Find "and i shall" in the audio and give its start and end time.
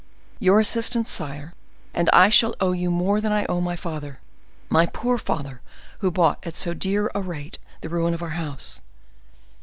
1.93-2.55